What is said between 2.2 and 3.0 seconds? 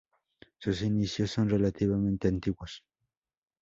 antiguos.